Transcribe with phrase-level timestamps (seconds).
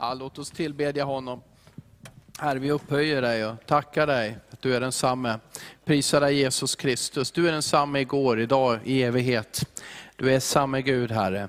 [0.00, 1.42] Ja, låt oss tillbedja honom.
[2.38, 5.38] Herre, vi upphöjer dig och tackar dig att du är densamme.
[5.84, 7.30] Prisar dig Jesus Kristus.
[7.32, 9.80] Du är densamme igår, idag, i evighet.
[10.16, 11.48] Du är samme Gud, Herre.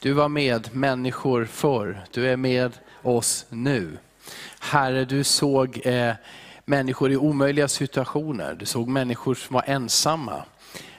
[0.00, 2.72] Du var med människor förr, du är med
[3.02, 3.98] oss nu.
[4.60, 6.14] Herre, du såg eh,
[6.64, 8.54] människor i omöjliga situationer.
[8.54, 10.44] Du såg människor som var ensamma.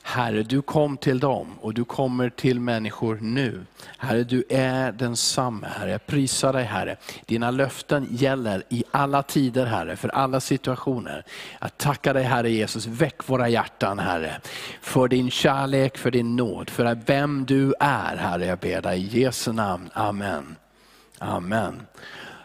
[0.10, 3.66] Herre, du kom till dem och du kommer till människor nu.
[3.98, 5.92] Herre, du är densamme, Herre.
[5.92, 6.96] Jag prisar dig, Herre.
[7.26, 11.26] Dina löften gäller i alla tider, Herre, för alla situationer.
[11.60, 12.86] Jag tackar dig, Herre Jesus.
[12.86, 14.42] Väck våra hjärtan, Herre,
[14.82, 18.46] för din kärlek, för din nåd, för vem du är, Herre.
[18.46, 19.90] Jag ber dig i Jesu namn.
[19.94, 20.56] Amen.
[21.20, 21.82] Amen.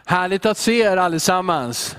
[0.05, 1.97] Härligt att se er allesammans.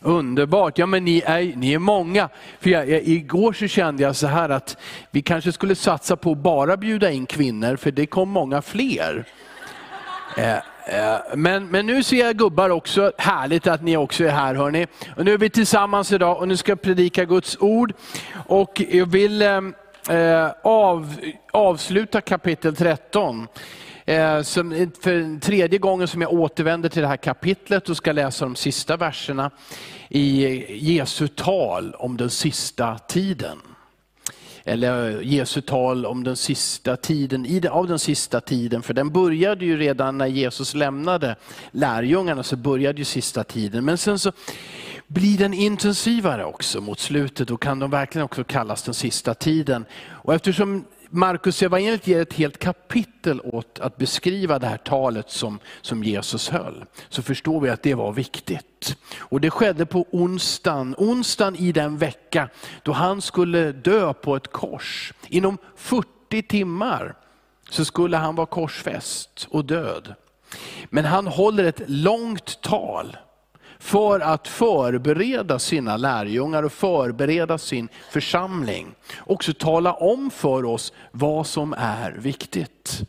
[0.00, 2.28] Underbart, ja men ni är, ni är många.
[2.60, 4.76] För jag, jag, igår så kände jag så här att
[5.10, 9.24] vi kanske skulle satsa på att bara bjuda in kvinnor, för det kom många fler.
[10.36, 14.54] Eh, eh, men, men nu ser jag gubbar också, härligt att ni också är här
[14.54, 14.86] hörni.
[15.16, 17.92] Och nu är vi tillsammans idag och nu ska jag predika Guds ord.
[18.46, 19.60] Och jag vill eh,
[20.10, 21.14] eh av,
[21.52, 23.46] avsluta kapitel 13.
[24.08, 28.44] Eh, som, för tredje gången som jag återvänder till det här kapitlet och ska läsa
[28.44, 29.50] de sista verserna
[30.08, 33.58] i Jesu tal om den sista tiden.
[34.64, 39.76] Eller Jesu tal om den sista tiden, av den sista tiden, för den började ju
[39.76, 41.36] redan när Jesus lämnade
[41.70, 43.84] lärjungarna, så började ju sista tiden.
[43.84, 44.32] Men sen så
[45.06, 49.84] blir den intensivare också mot slutet och kan de verkligen också kallas den sista tiden.
[50.08, 55.58] Och eftersom Markus evangeliet ger ett helt kapitel åt att beskriva det här talet som,
[55.80, 56.84] som Jesus höll.
[57.08, 58.96] Så förstår vi att det var viktigt.
[59.18, 62.48] Och det skedde på onsdagen, onsdagen i den vecka
[62.82, 65.12] då han skulle dö på ett kors.
[65.28, 67.14] Inom 40 timmar
[67.70, 70.14] så skulle han vara korsfäst och död.
[70.90, 73.16] Men han håller ett långt tal
[73.78, 78.94] för att förbereda sina lärjungar och förbereda sin församling.
[79.18, 83.02] Också tala om för oss vad som är viktigt.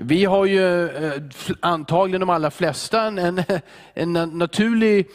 [0.00, 1.22] Vi har ju eh,
[1.60, 3.42] antagligen de allra flesta en,
[3.94, 5.08] en, naturlig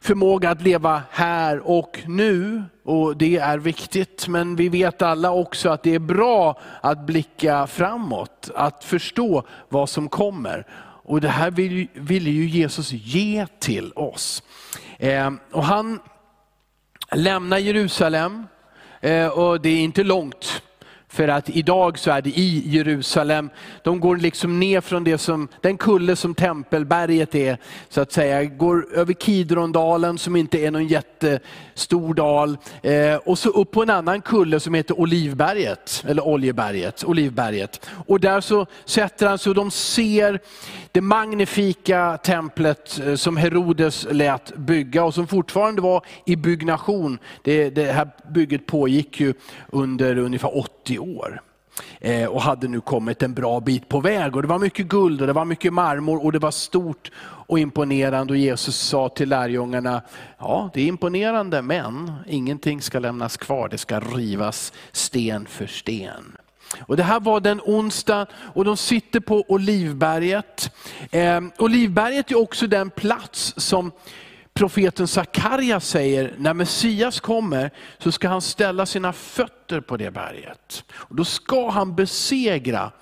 [0.00, 4.28] förmåga att leva här och nu och det är viktigt.
[4.28, 9.88] Men vi vet alla också att det är bra att blicka framåt, att förstå vad
[9.88, 10.66] som kommer.
[11.12, 14.42] Och det här ville vill ju Jesus ge till oss.
[14.98, 16.00] Eh, och han
[17.12, 18.46] lämnar Jerusalem
[19.00, 20.62] eh, och det är inte långt.
[21.12, 23.50] För att idag så är det i Jerusalem,
[23.84, 27.56] de går liksom ner från det som, den kulle som tempelberget är,
[27.88, 33.48] så att säga, går över Kidrondalen som inte är någon jättestor dal, eh, och så
[33.50, 37.90] upp på en annan kulle som heter Olivberget, eller Oljeberget, Olivberget.
[38.06, 40.40] Och där så sätter han sig och de ser
[40.92, 47.18] det magnifika templet eh, som Herodes lät bygga och som fortfarande var i byggnation.
[47.42, 49.34] Det, det här bygget pågick ju
[49.68, 51.42] under ungefär 80 år
[52.00, 54.36] eh, och hade nu kommit en bra bit på väg.
[54.36, 57.58] Och det var mycket guld och det var mycket marmor och det var stort och
[57.58, 58.32] imponerande.
[58.32, 60.02] Och Jesus sa till lärjungarna,
[60.38, 66.36] ja det är imponerande men ingenting ska lämnas kvar, det ska rivas sten för sten.
[66.80, 70.70] Och det här var den onsdag och de sitter på Olivberget.
[71.10, 73.92] Eh, Olivberget är också den plats som
[74.54, 80.84] profeten Sakarja säger, när Messias kommer så ska han ställa sina fötter på det berget.
[80.92, 82.92] Och då ska han besegra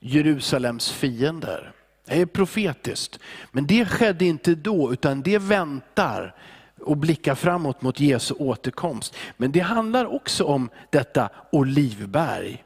[0.00, 1.72] Jerusalems fiender.
[2.06, 3.18] Det är profetiskt.
[3.52, 6.34] Men det skedde inte då, utan det väntar
[6.80, 9.16] och blickar framåt mot Jesu återkomst.
[9.36, 12.64] Men det handlar också om detta Olivberg.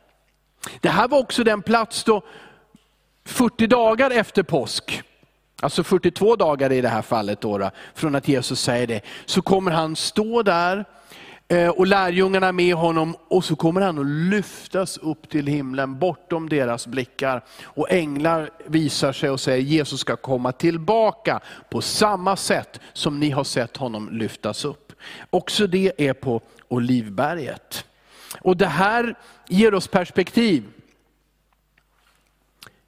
[0.80, 2.22] Det här var också den plats då
[3.24, 5.02] 40 dagar efter påsk,
[5.60, 9.70] alltså 42 dagar i det här fallet, då, från att Jesus säger det, så kommer
[9.70, 10.84] han stå där
[11.48, 16.48] eh, och lärjungarna med honom och så kommer han att lyftas upp till himlen bortom
[16.48, 17.44] deras blickar.
[17.64, 21.40] Och änglar visar sig och säger Jesus ska komma tillbaka
[21.70, 24.92] på samma sätt som ni har sett honom lyftas upp.
[25.30, 27.84] Också det är på Olivberget.
[28.40, 29.14] Och det här
[29.48, 30.64] ger oss perspektiv.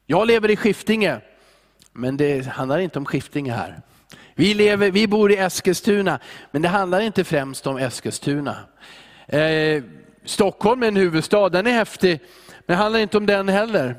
[0.05, 1.21] Jag lever i Skiftinge,
[1.93, 3.81] men det handlar inte om Skiftinge här.
[4.35, 6.19] Vi, lever, vi bor i Eskilstuna,
[6.51, 8.57] men det handlar inte främst om Eskilstuna.
[9.27, 9.83] Eh,
[10.25, 12.19] Stockholm är en huvudstad, den är häftig,
[12.49, 13.95] men det handlar inte om den heller.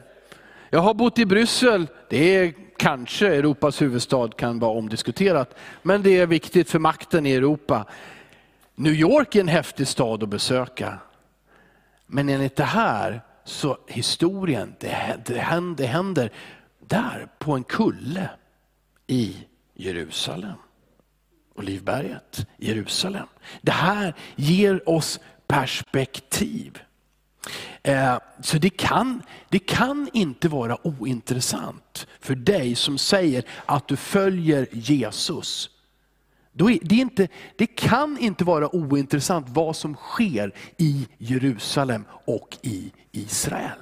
[0.70, 6.18] Jag har bott i Bryssel, det är kanske Europas huvudstad, kan vara omdiskuterat, men det
[6.18, 7.84] är viktigt för makten i Europa.
[8.74, 10.98] New York är en häftig stad att besöka.
[12.12, 16.30] Men enligt det här, så historien, det, det, händer, det händer
[16.88, 18.30] där på en kulle.
[19.06, 19.36] i
[19.74, 20.56] Jerusalem.
[21.54, 23.26] Olivberget, Jerusalem.
[23.60, 26.78] Det här ger oss perspektiv.
[27.82, 33.96] Eh, så det kan, det kan inte vara ointressant för dig som säger att du
[33.96, 35.70] följer Jesus.
[36.52, 43.78] Det, inte, det kan inte vara ointressant vad som sker i Jerusalem och i Israel.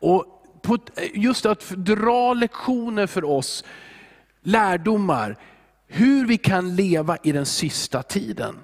[0.00, 0.24] Och
[1.14, 3.64] just att dra lektioner för oss,
[4.42, 5.36] lärdomar,
[5.86, 8.56] hur vi kan leva i den sista tiden.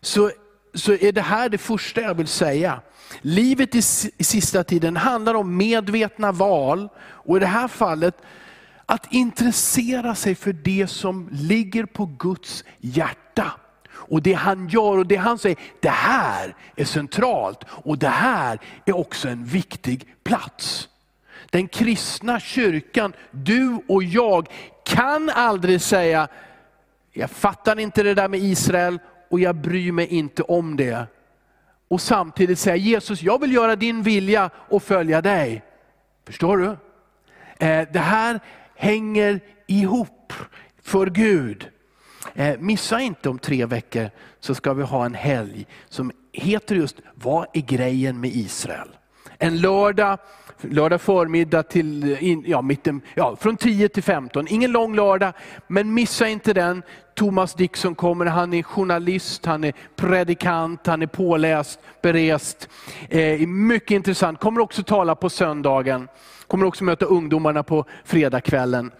[0.00, 0.30] Så,
[0.74, 2.80] så är det här det första jag vill säga.
[3.20, 3.78] Livet i,
[4.18, 8.16] i sista tiden handlar om medvetna val, och i det här fallet
[8.86, 13.52] att intressera sig för det som ligger på Guds hjärta.
[13.92, 18.58] Och det han gör och det han säger, det här är centralt och det här
[18.84, 20.88] är också en viktig plats.
[21.50, 24.48] Den kristna kyrkan, du och jag,
[24.84, 26.28] kan aldrig säga,
[27.12, 28.98] jag fattar inte det där med Israel
[29.30, 31.06] och jag bryr mig inte om det.
[31.88, 35.62] Och samtidigt säga, Jesus jag vill göra din vilja och följa dig.
[36.26, 36.76] Förstår du?
[37.66, 38.40] Eh, det här
[38.76, 40.32] hänger ihop
[40.82, 41.70] för Gud.
[42.34, 44.10] Eh, missa inte om tre veckor
[44.40, 48.88] så ska vi ha en helg som heter just Vad är grejen med Israel?
[49.38, 50.18] En lördag,
[50.60, 52.16] lördag förmiddag till,
[52.46, 54.46] ja, mitten, ja, från 10 till 15.
[54.48, 55.32] Ingen lång lördag,
[55.66, 56.82] men missa inte den.
[57.14, 62.68] Thomas Dixon kommer, han är journalist, han är predikant, han är påläst, berest.
[63.08, 66.08] Eh, mycket intressant, kommer också tala på söndagen.
[66.46, 68.90] Kommer också möta ungdomarna på fredagskvällen.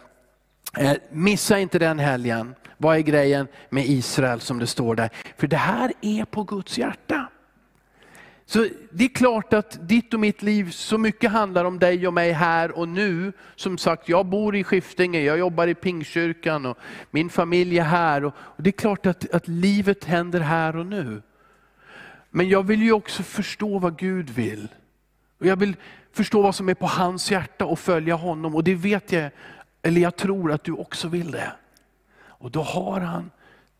[0.79, 2.55] Eh, missa inte den helgen.
[2.77, 5.11] Vad är grejen med Israel som det står där?
[5.37, 7.29] För det här är på Guds hjärta.
[8.47, 12.15] Så Det är klart att ditt och mitt liv så mycket handlar om dig och
[12.15, 13.33] mig här och nu.
[13.57, 16.79] Som sagt, jag bor i Skiftinge, jag jobbar i Pingkyrkan och
[17.11, 18.25] min familj är här.
[18.25, 21.23] Och, Det är klart att, att livet händer här och nu.
[22.31, 24.69] Men jag vill ju också förstå vad Gud vill.
[25.39, 25.77] Och jag vill
[26.13, 28.55] förstå vad som är på hans hjärta och följa honom.
[28.55, 29.31] Och det vet jag,
[29.83, 31.53] eller jag tror att du också vill det.
[32.27, 33.31] Och då har han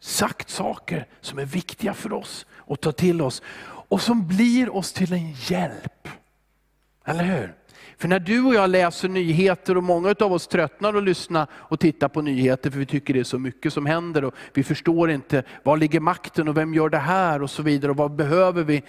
[0.01, 3.43] sagt saker som är viktiga för oss att ta till oss
[3.89, 6.09] och som blir oss till en hjälp.
[7.05, 7.55] Eller hur?
[7.99, 11.81] För när du och jag läser nyheter och många av oss tröttnar och lyssna och
[11.81, 15.11] titta på nyheter för vi tycker det är så mycket som händer och vi förstår
[15.11, 18.65] inte var ligger makten och vem gör det här och så vidare och vad behöver
[18.65, 18.83] vi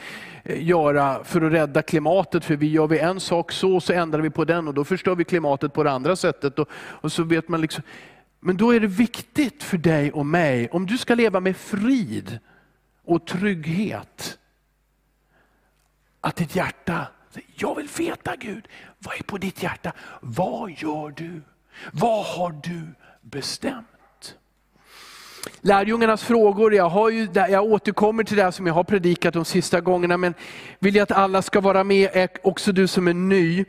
[0.43, 4.19] eh, göra för att rädda klimatet för vi gör vi en sak så så ändrar
[4.19, 6.59] vi på den och då förstör vi klimatet på det andra sättet.
[6.59, 7.83] Och, och så vet man liksom,
[8.39, 12.39] men då är det viktigt för dig och mig, om du ska leva med frid
[13.05, 14.37] och trygghet,
[16.25, 17.07] att ditt hjärta
[17.55, 18.67] jag vill veta Gud,
[18.99, 19.91] vad är på ditt hjärta?
[20.21, 21.41] Vad gör du?
[21.91, 24.35] Vad har du bestämt?
[25.61, 29.81] Lärjungarnas frågor, jag, har ju, jag återkommer till det som jag har predikat de sista
[29.81, 30.33] gångerna, men
[30.79, 33.65] vill jag att alla ska vara med, också du som är ny.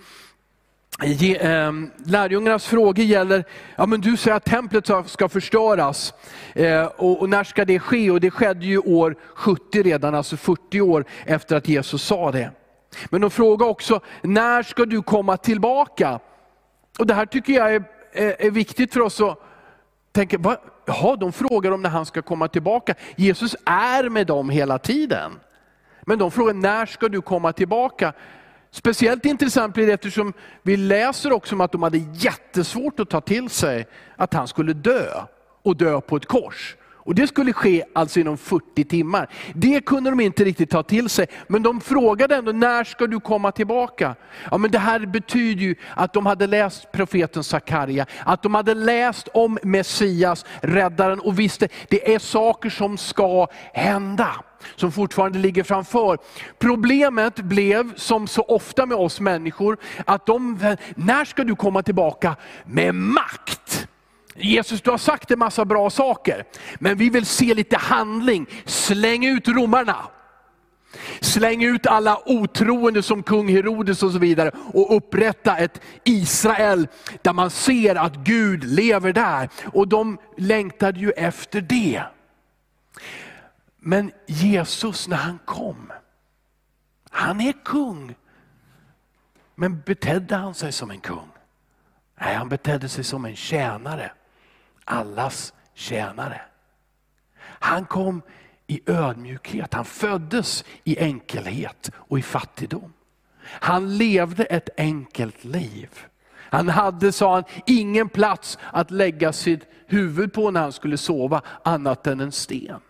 [1.03, 3.45] Ehm, lärjungarnas frågor gäller,
[3.77, 6.15] ja men du säger att templet ska förstöras.
[6.55, 8.11] Eh, och, och, när ska det ske?
[8.11, 12.51] Och det skedde ju år 70 redan, alltså 40 år efter att Jesus sa det.
[13.11, 16.21] Men de frågar också, när ska du komma tillbaka?
[16.99, 19.39] Och Det här tycker jag är, är, är viktigt för oss att
[20.13, 20.57] tänka, va?
[20.87, 22.95] jaha, de frågar om när han ska komma tillbaka.
[23.17, 25.33] Jesus är med dem hela tiden.
[26.03, 28.13] Men de frågar, när ska du komma tillbaka?
[28.77, 33.21] Speciellt intressant blir det eftersom vi läser också om att de hade jättesvårt att ta
[33.21, 35.07] till sig att han skulle dö
[35.63, 36.77] och dö på ett kors.
[36.83, 39.29] Och Det skulle ske alltså inom 40 timmar.
[39.55, 43.21] Det kunde de inte riktigt ta till sig, men de frågade ändå, när ska du
[43.21, 44.15] komma tillbaka?
[44.51, 48.75] Ja, men det här betyder ju att de hade läst profeten Sakarja, att de hade
[48.75, 54.45] läst om Messias, räddaren och visste, det är saker som ska hända
[54.77, 56.19] som fortfarande ligger framför.
[56.59, 62.37] Problemet blev, som så ofta med oss människor, att de, när ska du komma tillbaka
[62.65, 63.89] med makt?
[64.39, 66.45] Jesus du har sagt en massa bra saker,
[66.79, 68.47] men vi vill se lite handling.
[68.65, 69.97] Släng ut romarna.
[71.21, 76.89] Släng ut alla otroende som kung Herodes och så vidare och upprätta ett Israel
[77.23, 79.49] där man ser att Gud lever där.
[79.65, 82.03] Och de längtade ju efter det.
[83.89, 85.93] Men Jesus när han kom,
[87.11, 88.15] han är kung.
[89.55, 91.29] Men betedde han sig som en kung?
[92.21, 94.11] Nej, han betedde sig som en tjänare
[94.87, 96.41] allas tjänare.
[97.43, 98.23] Han kom
[98.67, 102.93] i ödmjukhet, han föddes i enkelhet och i fattigdom.
[103.45, 105.91] Han levde ett enkelt liv.
[106.35, 111.43] Han hade, sa han, ingen plats att lägga sitt huvud på när han skulle sova,
[111.65, 112.81] annat än en sten.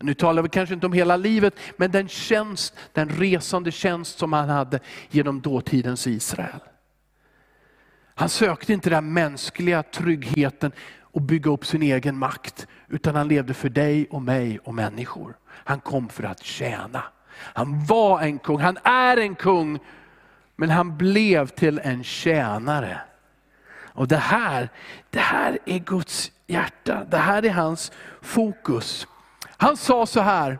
[0.00, 4.32] Nu talar vi kanske inte om hela livet, men den tjänst, den resande tjänst som
[4.32, 6.60] han hade genom dåtidens Israel.
[8.14, 13.54] Han sökte inte den mänskliga tryggheten och bygga upp sin egen makt, utan han levde
[13.54, 15.36] för dig och mig och människor.
[15.48, 17.02] Han kom för att tjäna.
[17.36, 19.78] Han var en kung, han är en kung,
[20.56, 23.00] men han blev till en tjänare.
[23.78, 24.68] Och det här,
[25.10, 29.06] det här är Guds hjärta, det här är hans fokus.
[29.60, 30.58] Han sa så här,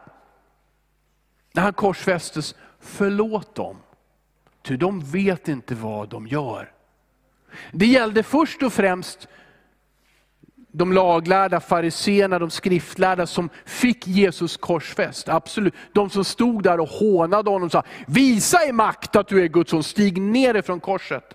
[1.52, 3.76] när han korsfästes, förlåt dem,
[4.62, 6.73] ty de vet inte vad de gör.
[7.73, 9.28] Det gällde först och främst
[10.73, 15.28] de laglärda, fariseerna, de skriftlärda som fick Jesus korsfäst.
[15.28, 15.75] Absolut.
[15.93, 19.49] De som stod där och hånade honom och sa, visa i makt att du är
[19.49, 21.35] Guds son, stig ner ifrån korset.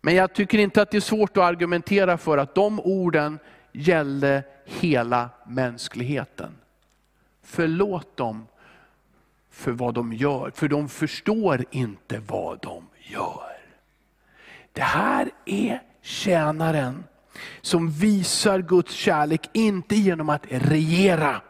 [0.00, 3.38] Men jag tycker inte att det är svårt att argumentera för att de orden
[3.72, 6.56] gällde hela mänskligheten.
[7.42, 8.46] Förlåt dem
[9.50, 13.58] för vad de gör, för de förstår inte vad de gör.
[14.72, 17.04] Det här är tjänaren
[17.60, 21.42] som visar Guds kärlek, inte genom att regera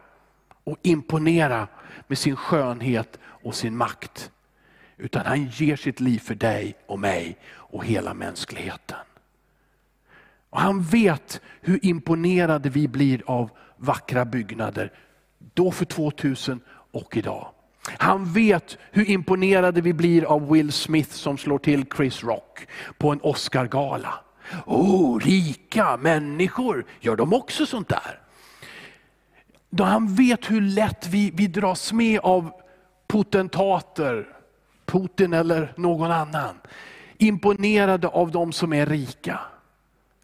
[0.64, 1.68] och imponera
[2.06, 4.30] med sin skönhet och sin makt.
[4.96, 8.98] Utan han ger sitt liv för dig och mig och hela mänskligheten.
[10.50, 14.92] Och han vet hur imponerade vi blir av vackra byggnader,
[15.54, 16.60] då för 2000
[16.92, 17.48] och idag.
[17.98, 22.66] Han vet hur imponerade vi blir av Will Smith som slår till Chris Rock
[22.98, 24.14] på en Oscargala.
[24.66, 28.20] Oh, rika människor, gör de också sånt där?
[29.70, 32.50] Då han vet hur lätt vi, vi dras med av
[33.06, 34.26] potentater,
[34.86, 36.54] Putin eller någon annan.
[37.18, 39.40] Imponerade av de som är rika.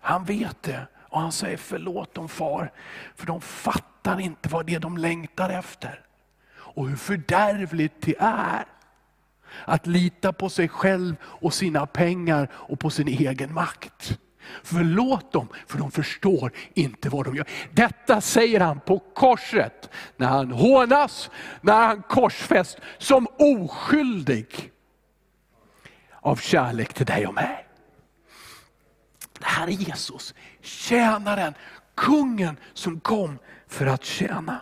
[0.05, 2.73] Han vet det och han säger förlåt dem far,
[3.15, 6.01] för de fattar inte vad det är de längtar efter.
[6.57, 8.65] Och hur fördärvligt det är
[9.65, 14.19] att lita på sig själv och sina pengar och på sin egen makt.
[14.63, 17.47] Förlåt dem, för de förstår inte vad de gör.
[17.71, 21.31] Detta säger han på korset, när han hånas,
[21.61, 24.73] när han korsfäst som oskyldig
[26.21, 27.64] av kärlek till dig och mig.
[29.45, 31.55] Det här är Jesus, tjänaren,
[31.95, 34.61] kungen som kom för att tjäna.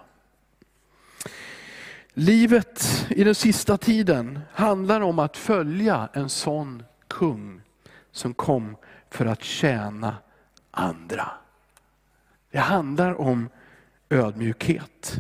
[2.13, 7.63] Livet i den sista tiden handlar om att följa en sån kung
[8.11, 8.77] som kom
[9.11, 10.17] för att tjäna
[10.71, 11.31] andra.
[12.51, 13.49] Det handlar om
[14.11, 15.19] ödmjukhet.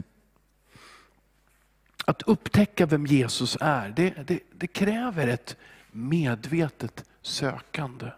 [2.05, 5.57] Att upptäcka vem Jesus är, det, det, det kräver ett
[5.91, 8.11] medvetet sökande.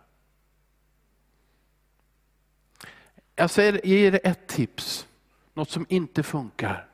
[3.36, 5.06] Jag säger, ger er ett tips,
[5.54, 6.86] något som inte funkar.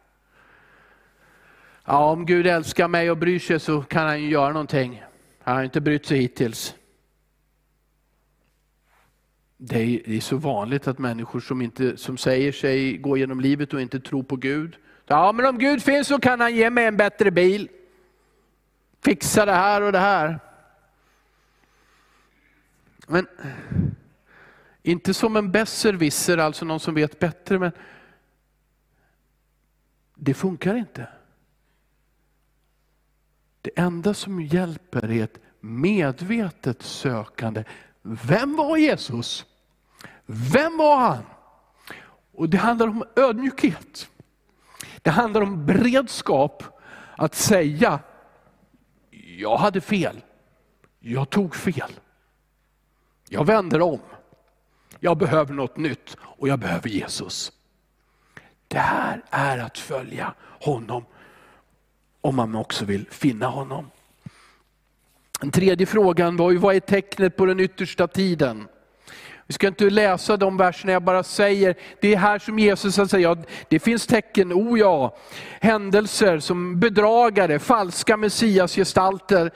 [1.85, 5.02] Ja, om Gud älskar mig och bryr sig så kan han ju göra någonting.
[5.42, 6.75] Han har inte brytt sig hittills.
[9.56, 13.80] Det är, så vanligt att människor som, inte, som säger sig gå genom livet och
[13.80, 14.76] inte tro på Gud.
[15.06, 17.68] Ja, men om Gud finns så kan han ge mig en bättre bil.
[19.04, 20.40] Fixa det här och det här.
[23.06, 23.26] Men
[24.90, 27.73] inte som en besserwisser, alltså någon som vet bättre, men
[30.14, 31.09] det funkar inte.
[33.61, 37.64] Det enda som hjälper är ett medvetet sökande.
[38.02, 39.47] Vem var Jesus?
[40.26, 41.25] Vem var han?
[42.32, 44.11] Och Det handlar om ödmjukhet.
[45.02, 46.64] Det handlar om beredskap
[47.16, 48.00] att säga,
[49.37, 50.20] jag hade fel.
[50.99, 51.90] Jag tog fel.
[53.28, 54.00] Jag vänder om.
[55.00, 57.52] Jag behöver något nytt och jag behöver Jesus.
[58.69, 61.04] Det här är att följa honom
[62.21, 63.90] om man också vill finna honom.
[65.40, 68.69] Den tredje frågan var ju, vad är tecknet på den yttersta tiden?
[69.47, 73.19] Vi ska inte läsa de verserna, jag bara säger, det är här som Jesus säger,
[73.19, 73.37] ja,
[73.69, 75.16] det finns tecken, o ja,
[75.61, 79.50] händelser som bedragare, falska messiasgestalter,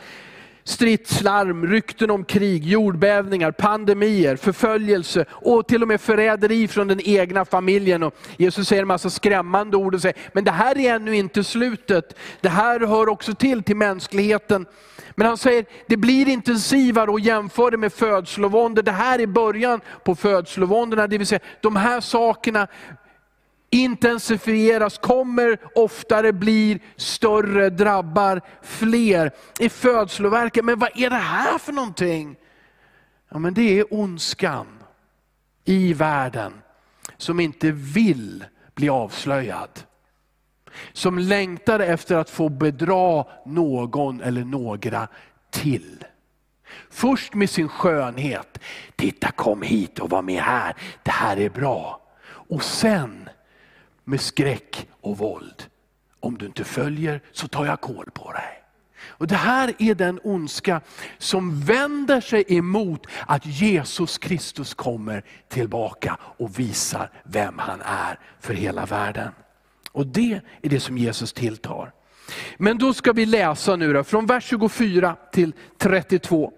[0.64, 7.44] stridslarm, rykten om krig, jordbävningar, pandemier, förföljelse och till och med förräderi från den egna
[7.44, 8.02] familjen.
[8.02, 11.44] Och Jesus säger en massa skrämmande ord och säger, men det här är ännu inte
[11.44, 12.16] slutet.
[12.40, 14.66] Det här hör också till till mänskligheten.
[15.16, 18.82] Men han säger, det blir intensivare och jämför det med födslovåndor.
[18.82, 22.68] Det här är början på födslovåndorna, det vill säga de här sakerna
[23.74, 29.30] intensifieras, kommer oftare, blir större, drabbar fler.
[29.58, 32.36] I födslovärken, men vad är det här för någonting?
[33.28, 34.66] Ja, men det är ondskan
[35.64, 36.52] i världen
[37.16, 39.82] som inte vill bli avslöjad.
[40.92, 45.08] Som längtar efter att få bedra någon eller några
[45.50, 46.04] till.
[46.90, 48.58] Först med sin skönhet.
[48.96, 50.76] Titta kom hit och var med här.
[51.02, 52.00] Det här är bra.
[52.26, 53.28] Och sen
[54.04, 55.64] med skräck och våld.
[56.20, 58.64] Om du inte följer så tar jag kål på dig.
[59.06, 60.80] Och Det här är den ondska
[61.18, 68.54] som vänder sig emot att Jesus Kristus kommer tillbaka och visar vem han är för
[68.54, 69.28] hela världen.
[69.92, 71.92] Och Det är det som Jesus tilltar.
[72.56, 76.52] Men då ska vi läsa nu då, från vers 24 till 32.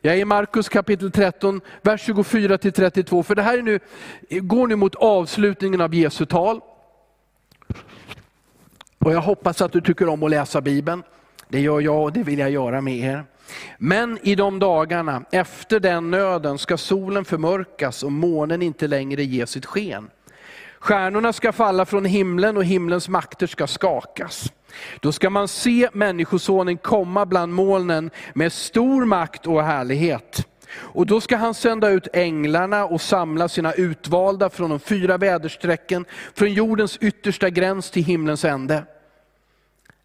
[0.00, 3.22] Jag är i Markus kapitel 13, vers 24 till 32.
[3.22, 3.80] För det här är nu,
[4.30, 6.60] går nu mot avslutningen av Jesu tal.
[8.98, 11.02] Och jag hoppas att du tycker om att läsa Bibeln.
[11.48, 13.24] Det gör jag och det vill jag göra med er.
[13.78, 19.46] Men i de dagarna efter den nöden ska solen förmörkas och månen inte längre ge
[19.46, 20.10] sitt sken.
[20.78, 24.52] Stjärnorna ska falla från himlen och himlens makter ska skakas.
[25.00, 30.46] Då ska man se Människosonen komma bland molnen med stor makt och härlighet.
[30.76, 36.04] Och då ska han sända ut änglarna och samla sina utvalda från de fyra väderstrecken,
[36.34, 38.84] från jordens yttersta gräns till himlens ände.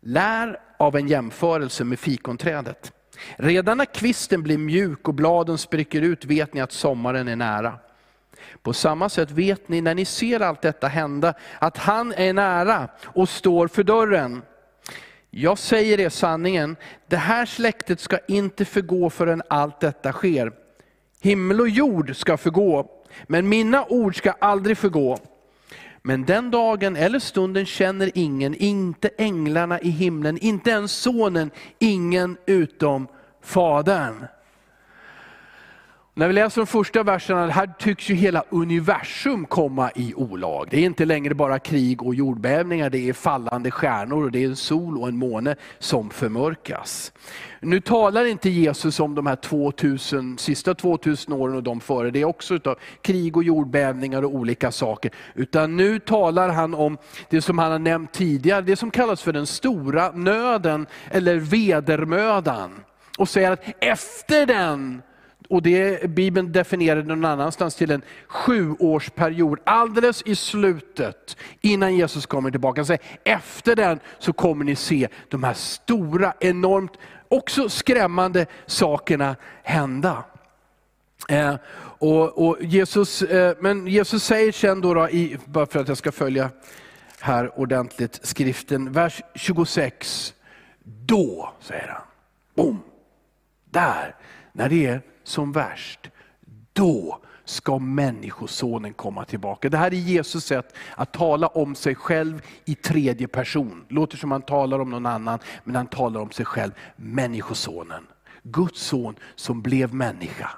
[0.02, 2.92] Lär av en jämförelse med fikonträdet.
[3.36, 7.74] Redan när kvisten blir mjuk och bladen spricker ut vet ni att sommaren är nära.
[8.62, 12.90] På samma sätt vet ni när ni ser allt detta hända att han är nära
[13.04, 14.42] och står för dörren.
[15.30, 16.76] Jag säger er sanningen,
[17.08, 20.52] det här släktet ska inte förgå förrän allt detta sker.
[21.22, 22.86] Himmel och jord ska förgå,
[23.28, 25.18] men mina ord ska aldrig förgå.
[26.02, 32.38] Men den dagen eller stunden känner ingen, inte änglarna i himlen, inte ens sonen, ingen
[32.46, 33.08] utom
[33.44, 34.26] Fadern.
[36.14, 40.68] När vi läser de första verserna, här tycks ju hela universum komma i olag.
[40.72, 44.48] Det är inte längre bara krig och jordbävningar, det är fallande stjärnor och det är
[44.48, 47.12] en sol och en måne som förmörkas.
[47.64, 52.26] Nu talar inte Jesus om de här 2000, sista 2000 åren och de före, det
[52.26, 55.12] också utav krig och jordbävningar och olika saker.
[55.36, 56.98] Utan nu talar han om
[57.30, 62.72] det som han har nämnt tidigare, det som kallas för den stora nöden eller vedermödan.
[63.18, 65.02] Och säger att efter den
[65.50, 72.52] och det Bibeln definierar någon annanstans till en sjuårsperiod, alldeles i slutet, innan Jesus kommer
[72.52, 72.86] tillbaka.
[72.86, 76.92] Så efter den så kommer ni se de här stora, enormt,
[77.32, 80.24] också skrämmande sakerna hända.
[81.30, 81.56] Eh,
[82.00, 85.98] och, och, Jesus, eh, men Jesus säger sen, då, då i, bara för att jag
[85.98, 86.50] ska följa
[87.20, 90.34] här ordentligt skriften, vers 26.
[90.84, 92.02] Då, säger han,
[92.56, 92.84] boom,
[93.66, 94.16] där,
[94.52, 96.10] när det är som värst,
[96.74, 97.20] då
[97.52, 99.70] ska människosonen komma tillbaka.
[99.70, 103.86] Det här är Jesus sätt att tala om sig själv i tredje person.
[103.88, 108.08] Låter som han talar om någon annan, men han talar om sig själv, människosonen.
[108.44, 110.50] Guds son som blev människa.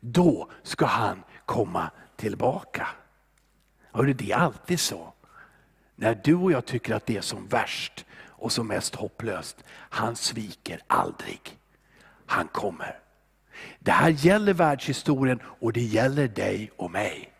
[0.00, 2.88] Då ska han komma tillbaka.
[3.92, 5.12] Hörde, det är alltid så.
[5.96, 10.16] När du och jag tycker att det är som värst och som mest hopplöst, han
[10.16, 11.40] sviker aldrig.
[12.26, 12.98] Han kommer.
[13.78, 17.32] Det här gäller världshistorien och det gäller dig och mig.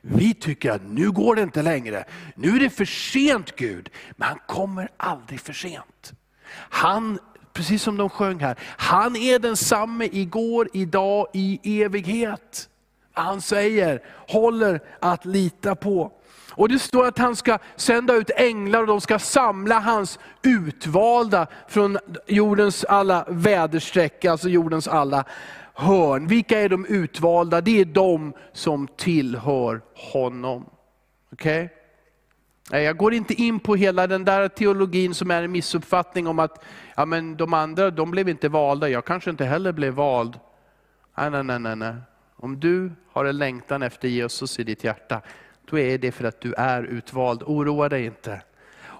[0.00, 2.04] Vi tycker att nu går det inte längre.
[2.34, 3.90] Nu är det för sent Gud.
[4.16, 6.12] Men han kommer aldrig för sent.
[6.54, 7.18] Han,
[7.52, 12.68] precis som de sjöng här, han är densamme igår, idag, i evighet.
[13.12, 16.12] Han säger, håller att lita på.
[16.54, 21.46] Och det står att han ska sända ut änglar och de ska samla hans utvalda
[21.68, 25.24] från jordens alla väderstreck, alltså jordens alla
[25.74, 26.26] hörn.
[26.26, 27.60] Vilka är de utvalda?
[27.60, 30.66] Det är de som tillhör honom.
[31.32, 31.64] Okej?
[31.64, 31.78] Okay?
[32.80, 36.64] Jag går inte in på hela den där teologin som är en missuppfattning om att
[36.96, 40.38] ja, men de andra de blev inte valda, jag kanske inte heller blev vald.
[41.16, 41.94] Nej, nej, nej, nej.
[42.36, 45.20] Om du har en längtan efter Jesus i ditt hjärta,
[45.70, 47.42] då är det för att du är utvald.
[47.42, 48.42] Oroa dig inte.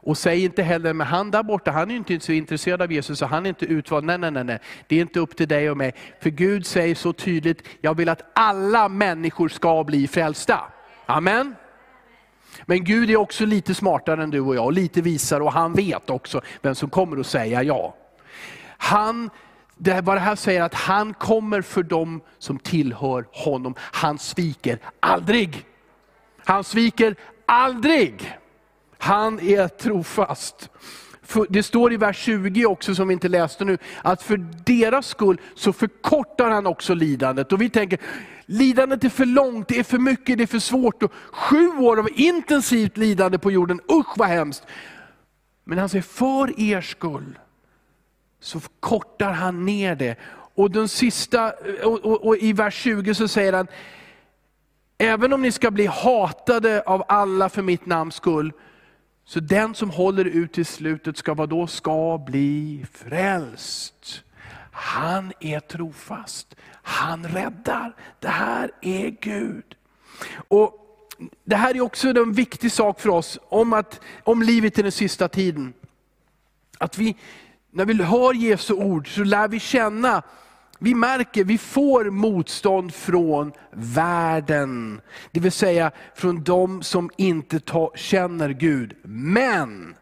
[0.05, 3.18] Och säg inte heller, men han där borta, han är inte så intresserad av Jesus,
[3.18, 4.05] så han är inte utvald.
[4.05, 4.59] Nej, nej, nej, nej.
[4.87, 5.94] Det är inte upp till dig och mig.
[6.20, 10.61] För Gud säger så tydligt, jag vill att alla människor ska bli frälsta.
[11.07, 11.55] Amen.
[12.66, 15.72] Men Gud är också lite smartare än du och jag, och lite visare, och han
[15.72, 17.94] vet också vem som kommer att säga ja.
[18.79, 19.31] Han,
[19.77, 23.75] det här, vad det här säger att han kommer för dem som tillhör honom.
[23.79, 25.64] Han sviker aldrig.
[26.44, 28.38] Han sviker aldrig.
[28.98, 30.70] Han är trofast.
[31.48, 35.40] det står i vers 20 också, som vi inte läste nu, att för deras skull
[35.55, 37.52] så förkortar han också lidandet.
[37.52, 37.98] Och vi tänker,
[38.46, 41.02] lidandet är för långt, det är för mycket, det är för svårt.
[41.02, 44.66] Och sju år av intensivt lidande på jorden, usch vad hemskt.
[45.64, 47.38] Men han säger, för er skull
[48.40, 50.16] så kortar han ner det.
[50.55, 51.52] Och, den sista,
[51.85, 53.66] och, och, och i vers 20 så säger han,
[55.03, 58.53] även om ni ska bli hatade av alla för mitt namns skull,
[59.25, 61.67] så den som håller ut till slutet ska vad då?
[61.67, 64.23] Ska bli frälst.
[64.73, 66.55] Han är trofast.
[66.83, 67.97] Han räddar.
[68.21, 69.65] Det här är Gud.
[70.49, 70.79] Och
[71.45, 74.93] Det här är också en viktig sak för oss om, att, om livet i den
[74.93, 75.73] sista tiden.
[76.79, 77.17] Att vi,
[77.71, 80.23] när vi hör Jesu ord så lär vi känna
[80.83, 85.01] vi märker, vi får motstånd från världen.
[85.31, 88.97] Det vill säga från de som inte ta, känner Gud.
[89.03, 89.95] Men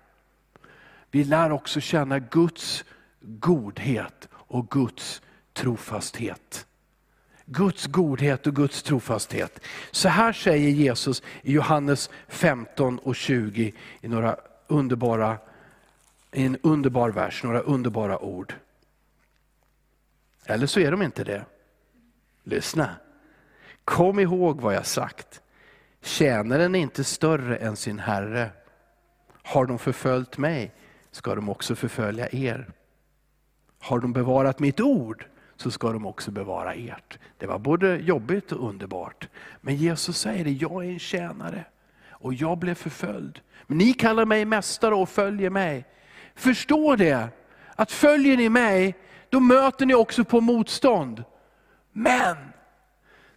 [1.10, 2.84] vi lär också känna Guds
[3.20, 6.66] godhet och Guds trofasthet.
[7.44, 9.60] Guds godhet och Guds trofasthet.
[9.90, 15.38] Så här säger Jesus i Johannes 15 och 20 i några underbara,
[16.32, 18.54] i en underbar vers, några underbara ord.
[20.50, 21.44] Eller så är de inte det.
[22.44, 22.90] Lyssna.
[23.84, 25.42] Kom ihåg vad jag sagt.
[26.02, 28.50] Tjänaren är inte större än sin herre.
[29.42, 30.72] Har de förföljt mig
[31.10, 32.68] ska de också förfölja er.
[33.78, 37.18] Har de bevarat mitt ord så ska de också bevara ert.
[37.38, 39.28] Det var både jobbigt och underbart.
[39.60, 41.64] Men Jesus säger det, jag är en tjänare
[42.08, 43.40] och jag blev förföljd.
[43.66, 45.84] Men ni kallar mig mästare och följer mig.
[46.34, 47.28] Förstå det,
[47.74, 48.96] att följer ni mig
[49.30, 51.24] då möter ni också på motstånd.
[51.92, 52.36] Men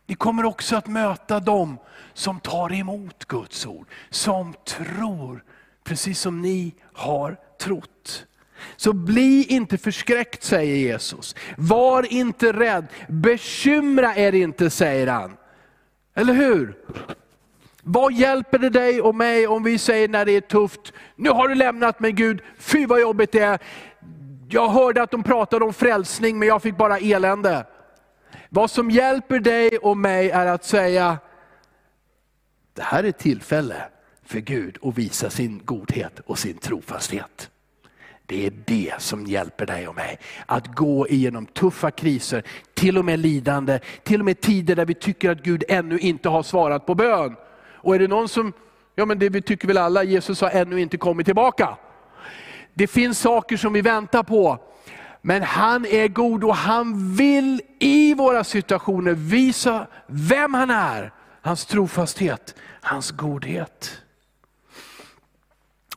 [0.06, 1.78] ni kommer också att möta dem
[2.14, 5.44] som tar emot Guds ord, som tror,
[5.84, 8.26] precis som ni har trott.
[8.76, 11.36] Så bli inte förskräckt säger Jesus.
[11.58, 15.38] Var inte rädd, bekymra er inte säger han.
[16.16, 16.78] Eller hur?
[17.82, 21.48] Vad hjälper det dig och mig om vi säger när det är tufft, nu har
[21.48, 23.60] du lämnat mig Gud, fy vad jobbigt det är.
[24.54, 27.66] Jag hörde att de pratade om frälsning, men jag fick bara elände.
[28.50, 31.18] Vad som hjälper dig och mig är att säga,
[32.74, 33.76] det här är ett tillfälle
[34.26, 37.50] för Gud att visa sin godhet och sin trofasthet.
[38.26, 40.20] Det är det som hjälper dig och mig.
[40.46, 44.94] Att gå igenom tuffa kriser, till och med lidande, till och med tider där vi
[44.94, 47.36] tycker att Gud ännu inte har svarat på bön.
[47.72, 48.54] Och är det någon som,
[48.96, 51.78] ja men det vi tycker väl alla, Jesus har ännu inte kommit tillbaka.
[52.74, 54.60] Det finns saker som vi väntar på.
[55.22, 61.14] Men han är god och han vill i våra situationer visa vem han är.
[61.42, 64.02] Hans trofasthet, hans godhet.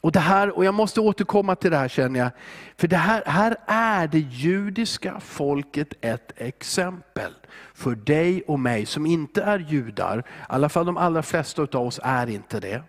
[0.01, 2.31] Och, det här, och Jag måste återkomma till det här känner jag.
[2.77, 7.33] För det här, här är det judiska folket ett exempel
[7.75, 10.19] för dig och mig som inte är judar.
[10.19, 12.83] I alla fall de allra flesta av oss är inte det.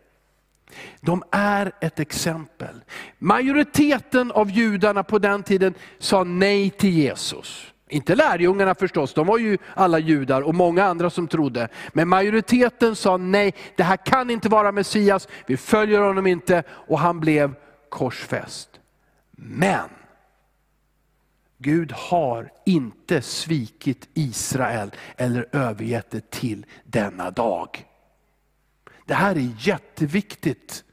[1.02, 2.82] De är ett exempel.
[3.18, 7.74] Majoriteten av judarna på den tiden sa nej till Jesus.
[7.90, 11.68] Inte lärjungarna förstås, de var ju alla judar och många andra som trodde.
[11.94, 17.00] Men majoriteten sa nej, det här kan inte vara Messias, vi följer honom inte och
[17.00, 17.54] han blev
[17.90, 18.70] korsfäst.
[19.32, 19.90] Men
[21.58, 27.87] Gud har inte svikit Israel eller övergett det till denna dag.
[29.08, 30.84] Det här är jätteviktigt.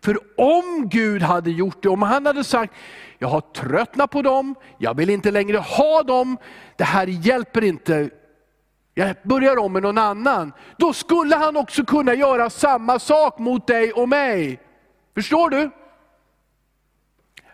[0.00, 2.74] För om Gud hade gjort det, om han hade sagt,
[3.18, 6.36] jag har tröttnat på dem, jag vill inte längre ha dem,
[6.76, 8.10] det här hjälper inte,
[8.94, 10.52] jag börjar om med någon annan.
[10.76, 14.60] Då skulle han också kunna göra samma sak mot dig och mig.
[15.14, 15.70] Förstår du?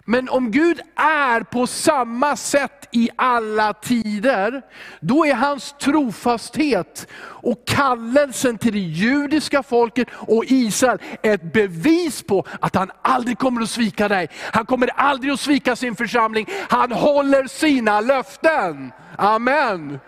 [0.08, 4.62] Men om Gud är på samma sätt i alla tider,
[5.00, 12.46] då är hans trofasthet och kallelsen till det judiska folket och Israel ett bevis på
[12.60, 14.28] att han aldrig kommer att svika dig.
[14.52, 16.46] Han kommer aldrig att svika sin församling.
[16.68, 18.92] Han håller sina löften.
[19.18, 20.00] Amen.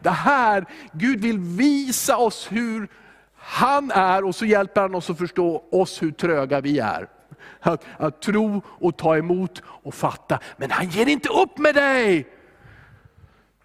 [0.00, 2.88] Det här, Gud vill visa oss hur
[3.36, 7.15] han är och så hjälper han oss att förstå oss hur tröga vi är.
[7.60, 10.38] Att, att tro och ta emot och fatta.
[10.56, 12.26] Men han ger inte upp med dig.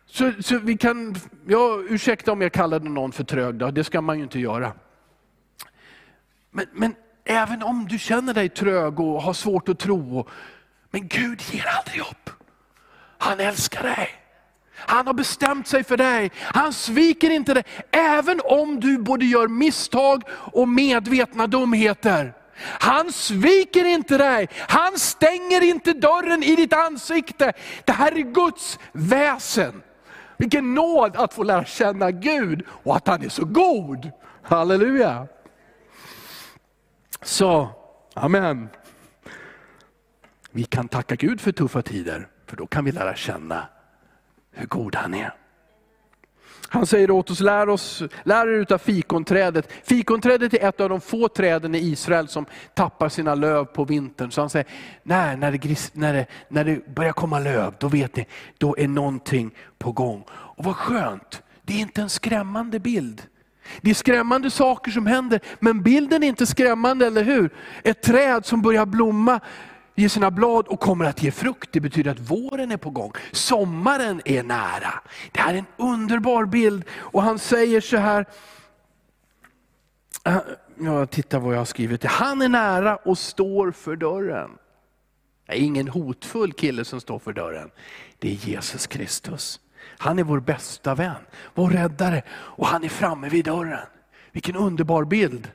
[0.05, 1.15] Så, så vi kan,
[1.47, 4.73] ja, ursäkta om jag kallade någon för trög, då, det ska man ju inte göra.
[6.51, 10.27] Men, men även om du känner dig trög och har svårt att tro,
[10.91, 12.29] men Gud ger aldrig upp.
[13.17, 14.09] Han älskar dig.
[14.75, 16.31] Han har bestämt sig för dig.
[16.37, 22.33] Han sviker inte dig, även om du både gör misstag och medvetna dumheter.
[22.57, 27.53] Han sviker inte dig, han stänger inte dörren i ditt ansikte.
[27.85, 29.83] Det här är Guds väsen.
[30.37, 34.11] Vilken nåd att få lära känna Gud och att han är så god.
[34.43, 35.27] Halleluja.
[37.21, 37.69] Så,
[38.13, 38.69] amen.
[40.51, 43.67] Vi kan tacka Gud för tuffa tider, för då kan vi lära känna
[44.51, 45.40] hur god han är.
[46.73, 49.71] Han säger åt oss, lär, oss, lär er utav fikonträdet.
[49.83, 54.31] Fikonträdet är ett av de få träden i Israel som tappar sina löv på vintern.
[54.31, 54.67] Så han säger,
[55.03, 58.25] när, när, det, när, det, när det börjar komma löv, då vet ni,
[58.57, 60.23] då är någonting på gång.
[60.29, 63.21] Och vad skönt, det är inte en skrämmande bild.
[63.81, 67.49] Det är skrämmande saker som händer, men bilden är inte skrämmande, eller hur?
[67.83, 69.39] Ett träd som börjar blomma,
[69.95, 71.69] ger sina blad och kommer att ge frukt.
[71.71, 73.11] Det betyder att våren är på gång.
[73.31, 74.93] Sommaren är nära.
[75.31, 76.83] Det här är en underbar bild.
[76.91, 78.25] Och han säger så här,
[80.23, 80.37] eh,
[80.79, 82.03] jag tittar vad jag har skrivit.
[82.03, 84.49] Han är nära och står för dörren.
[85.47, 87.71] Det är ingen hotfull kille som står för dörren.
[88.19, 89.59] Det är Jesus Kristus.
[89.97, 91.21] Han är vår bästa vän,
[91.53, 93.87] vår räddare och han är framme vid dörren.
[94.31, 95.51] Vilken underbar bild.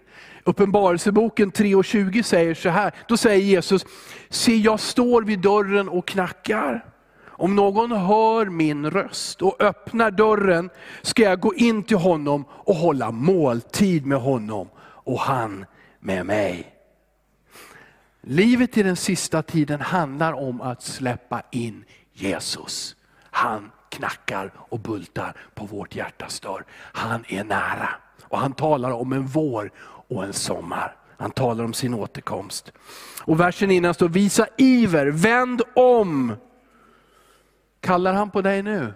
[0.46, 3.86] Uppenbarelseboken 3.20 säger så här, då säger Jesus,
[4.28, 6.84] se jag står vid dörren och knackar.
[7.26, 10.70] Om någon hör min röst och öppnar dörren
[11.02, 15.66] ska jag gå in till honom och hålla måltid med honom och han
[16.00, 16.72] med mig.
[18.20, 22.96] Livet i den sista tiden handlar om att släppa in Jesus.
[23.30, 26.64] Han knackar och bultar på vårt hjärtas dörr.
[26.72, 27.88] Han är nära.
[28.28, 29.70] Och han talar om en vår
[30.08, 30.96] och en sommar.
[31.18, 32.72] Han talar om sin återkomst.
[33.22, 36.36] Och versen innan står, visa iver, vänd om.
[37.80, 38.94] Kallar han på dig nu?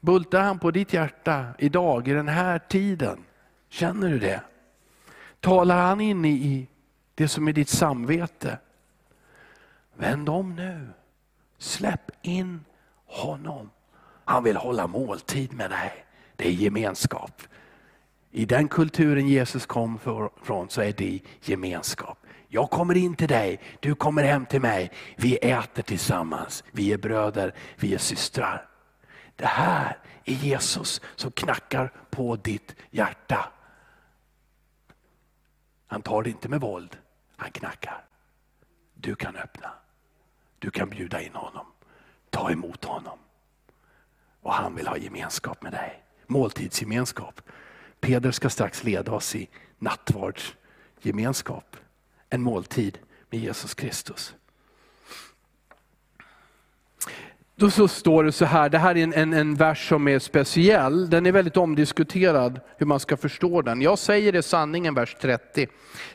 [0.00, 3.24] Bultar han på ditt hjärta idag, i den här tiden?
[3.68, 4.40] Känner du det?
[5.40, 6.68] Talar han in i
[7.14, 8.58] det som är ditt samvete?
[9.94, 10.88] Vänd om nu.
[11.58, 12.64] Släpp in
[13.06, 13.70] honom.
[14.24, 16.04] Han vill hålla måltid med dig.
[16.36, 17.42] Det är gemenskap.
[18.30, 19.98] I den kulturen Jesus kom
[20.42, 22.18] från så är det gemenskap.
[22.48, 24.92] Jag kommer in till dig, du kommer hem till mig.
[25.16, 28.68] Vi äter tillsammans, vi är bröder, vi är systrar.
[29.36, 33.52] Det här är Jesus som knackar på ditt hjärta.
[35.86, 36.96] Han tar det inte med våld,
[37.36, 38.04] han knackar.
[38.94, 39.70] Du kan öppna.
[40.58, 41.66] Du kan bjuda in honom.
[42.30, 43.18] Ta emot honom.
[44.40, 46.04] Och han vill ha gemenskap med dig.
[46.26, 47.40] Måltidsgemenskap.
[48.00, 51.76] Peder ska strax leda oss i nattvardsgemenskap.
[52.30, 52.98] En måltid
[53.30, 54.34] med Jesus Kristus.
[57.60, 60.18] Då så står det så här, det här är en, en, en, vers som är
[60.18, 61.10] speciell.
[61.10, 63.82] Den är väldigt omdiskuterad hur man ska förstå den.
[63.82, 65.66] Jag säger det sanningen, vers 30.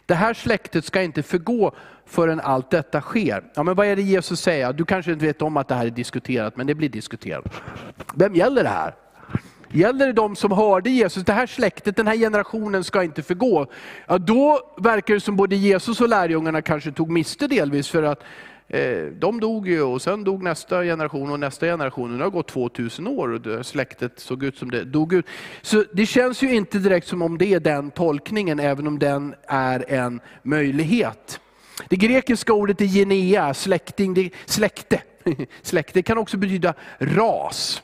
[0.05, 3.43] Det här släktet ska inte förgå förrän allt detta sker.
[3.55, 4.73] Ja, men vad är det Jesus säger?
[4.73, 7.45] Du kanske inte vet om att det här är diskuterat, men det blir diskuterat.
[8.15, 8.93] Vem gäller det här?
[9.75, 13.67] Gäller det de som hörde Jesus, det här släktet, den här generationen ska inte förgå.
[14.07, 18.23] Ja, då verkar det som både Jesus och lärjungarna kanske tog miste delvis för att
[18.67, 22.17] eh, de dog ju och sen dog nästa generation och nästa generation.
[22.17, 25.25] Nu har gått 2000 år och det släktet såg ut som det dog ut.
[25.61, 29.35] Så det känns ju inte direkt som om det är den tolkningen, även om den
[29.47, 31.39] är en möjlighet.
[31.89, 35.01] Det grekiska ordet är genea, släkting, det, släkte.
[35.61, 37.81] Släkte kan också betyda ras.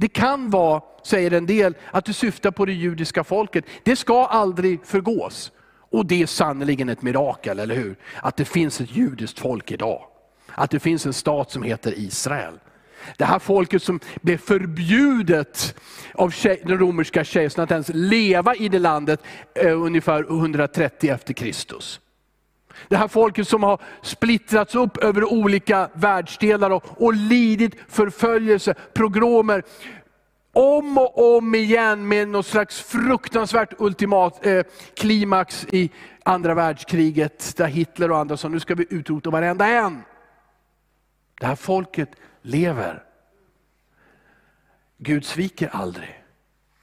[0.00, 3.64] Det kan vara, säger en del, att det syftar på det judiska folket.
[3.82, 5.52] Det ska aldrig förgås.
[5.90, 7.96] Och det är sannerligen ett mirakel, eller hur?
[8.22, 10.02] Att det finns ett judiskt folk idag.
[10.54, 12.58] Att det finns en stat som heter Israel.
[13.16, 15.74] Det här folket som blev förbjudet
[16.14, 19.20] av den romerska kejsaren att ens leva i det landet
[19.54, 22.00] eh, ungefär 130 efter Kristus.
[22.88, 29.62] Det här folket som har splittrats upp över olika världsdelar och, och lidit förföljelse, progromer.
[30.52, 34.62] Om och om igen med något slags fruktansvärt ultimat eh,
[34.94, 35.90] klimax i
[36.24, 37.56] andra världskriget.
[37.56, 40.02] Där Hitler och andra sa, nu ska vi utrota varenda en.
[41.40, 42.10] Det här folket
[42.42, 43.02] lever.
[44.98, 46.19] Gud sviker aldrig.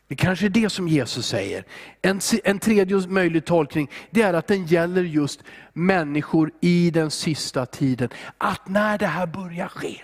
[0.07, 1.65] Det kanske är det som Jesus säger.
[2.01, 5.43] En, en tredje möjlig tolkning det är att den gäller just
[5.73, 8.09] människor i den sista tiden.
[8.37, 10.01] Att när det här börjar ske,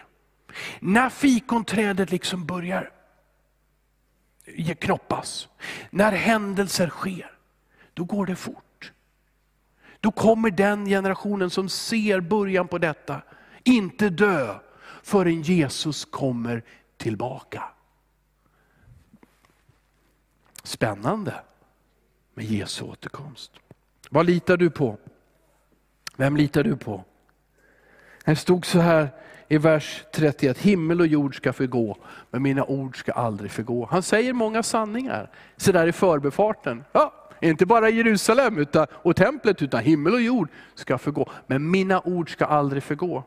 [0.79, 2.89] när fikonträdet liksom börjar
[4.79, 5.47] knoppas,
[5.89, 7.31] när händelser sker,
[7.93, 8.91] då går det fort.
[9.99, 13.21] Då kommer den generationen som ser början på detta
[13.63, 14.55] inte dö
[15.03, 16.63] förrän Jesus kommer
[16.97, 17.63] tillbaka.
[20.63, 21.33] Spännande.
[22.33, 23.51] med Jesu återkomst.
[24.09, 24.97] Vad litar du på?
[26.17, 27.03] Vem litar du på?
[28.25, 29.09] Det stod så här
[29.47, 31.97] i vers 31, himmel och jord ska förgå,
[32.31, 33.87] men mina ord ska aldrig förgå.
[33.91, 36.83] Han säger många sanningar, så där i förbefarten.
[36.91, 41.31] Ja, inte bara Jerusalem utan, och templet, utan himmel och jord ska förgå.
[41.47, 43.23] Men mina ord ska aldrig förgå.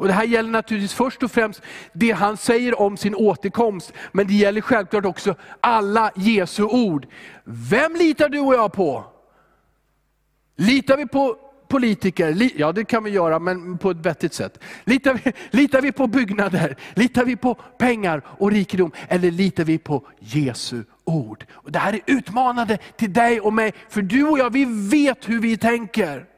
[0.00, 4.26] Och Det här gäller naturligtvis först och främst det han säger om sin återkomst, men
[4.26, 7.06] det gäller självklart också alla Jesu ord.
[7.44, 9.04] Vem litar du och jag på?
[10.56, 11.36] Litar vi på
[11.68, 12.50] politiker?
[12.56, 14.58] Ja det kan vi göra, men på ett vettigt sätt.
[14.84, 16.76] Litar vi, litar vi på byggnader?
[16.94, 18.92] Litar vi på pengar och rikedom?
[19.08, 21.44] Eller litar vi på Jesu ord?
[21.52, 25.28] Och det här är utmanande till dig och mig, för du och jag, vi vet
[25.28, 26.29] hur vi tänker.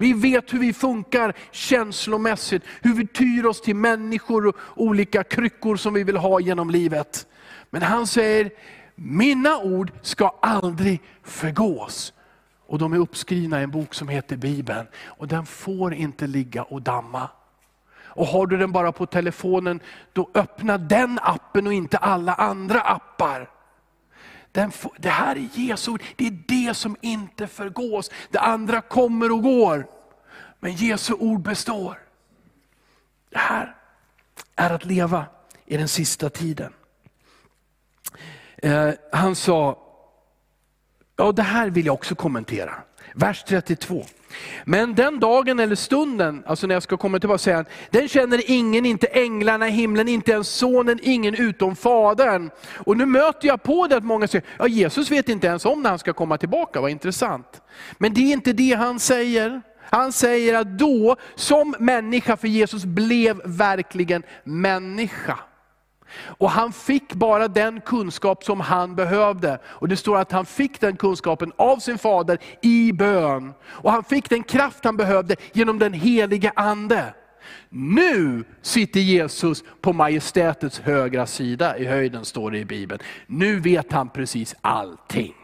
[0.00, 5.76] Vi vet hur vi funkar känslomässigt, hur vi tyr oss till människor och olika kryckor
[5.76, 7.26] som vi vill ha genom livet.
[7.70, 8.50] Men han säger,
[8.94, 12.12] mina ord ska aldrig förgås.
[12.66, 14.86] Och de är uppskrivna i en bok som heter Bibeln.
[15.06, 17.28] Och den får inte ligga och damma.
[18.00, 19.80] Och har du den bara på telefonen,
[20.12, 23.57] då öppna den appen och inte alla andra appar.
[24.58, 28.10] Den, det här är Jesu ord, det är det som inte förgås.
[28.30, 29.86] Det andra kommer och går.
[30.60, 31.98] Men Jesu ord består.
[33.30, 33.76] Det här
[34.56, 35.26] är att leva
[35.66, 36.72] i den sista tiden.
[38.56, 39.78] Eh, han sa,
[41.16, 42.74] ja det här vill jag också kommentera.
[43.14, 44.04] Vers 32.
[44.64, 48.50] Men den dagen eller stunden, alltså när jag ska komma tillbaka, säger han, den känner
[48.50, 52.50] ingen, inte änglarna i himlen, inte ens sonen, ingen utom fadern.
[52.76, 55.82] Och nu möter jag på det att många säger, ja Jesus vet inte ens om
[55.82, 57.62] när han ska komma tillbaka, vad intressant.
[57.98, 59.62] Men det är inte det han säger.
[59.90, 65.38] Han säger att då, som människa, för Jesus blev verkligen människa.
[66.16, 69.58] Och han fick bara den kunskap som han behövde.
[69.64, 73.52] Och Det står att han fick den kunskapen av sin fader i bön.
[73.64, 77.14] Och han fick den kraft han behövde genom den helige ande.
[77.68, 83.02] Nu sitter Jesus på majestätets högra sida, i höjden står det i Bibeln.
[83.26, 85.34] Nu vet han precis allting.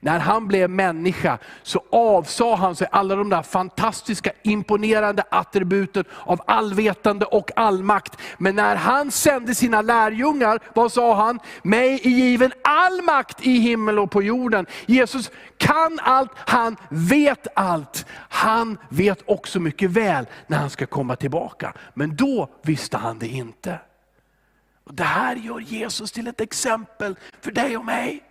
[0.00, 6.40] När han blev människa så avsade han sig alla de där fantastiska, imponerande attributen av
[6.46, 8.20] allvetande och allmakt.
[8.38, 11.38] Men när han sände sina lärjungar, vad sa han?
[11.62, 14.66] Mig är given all makt i himmel och på jorden.
[14.86, 18.06] Jesus kan allt, han vet allt.
[18.28, 21.72] Han vet också mycket väl när han ska komma tillbaka.
[21.94, 23.78] Men då visste han det inte.
[24.84, 28.22] Och det här gör Jesus till ett exempel för dig och mig.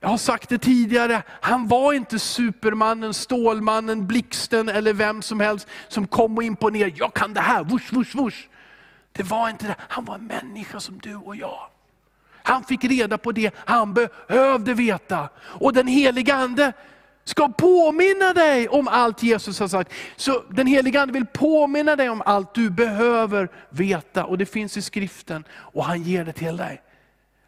[0.00, 5.68] Jag har sagt det tidigare, han var inte supermannen, stålmannen, blixten eller vem som helst
[5.88, 6.92] som kom och imponerade.
[6.96, 8.48] Jag kan det här, vush, vush, vush.
[9.12, 9.76] Det var inte det.
[9.78, 11.68] Han var en människa som du och jag.
[12.42, 15.28] Han fick reda på det han behövde veta.
[15.40, 16.72] Och den heliga Ande
[17.24, 19.92] ska påminna dig om allt Jesus har sagt.
[20.16, 24.24] Så den heliga Ande vill påminna dig om allt du behöver veta.
[24.24, 26.82] Och det finns i skriften och han ger det till dig.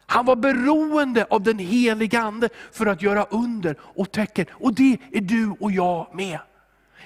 [0.05, 4.45] Han var beroende av den heliga Ande för att göra under och tecken.
[4.51, 6.39] Och det är du och jag med.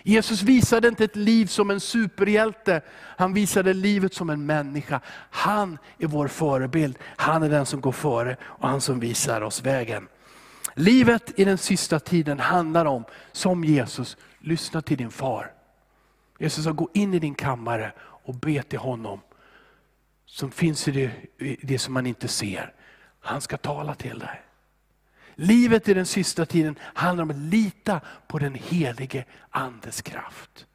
[0.03, 2.81] Jesus visade inte ett liv som en superhjälte,
[3.17, 5.01] han visade livet som en människa.
[5.29, 9.63] Han är vår förebild, han är den som går före och han som visar oss
[9.63, 10.07] vägen.
[10.73, 15.51] Livet i den sista tiden handlar om, som Jesus, lyssna till din far.
[16.39, 19.19] Jesus sa, gå in i din kammare och be till honom
[20.25, 21.11] som finns i det,
[21.45, 22.73] i det som man inte ser.
[23.27, 24.41] Han ska tala till dig.
[25.35, 30.65] Livet i den sista tiden handlar om att lita på den helige Andes kraft.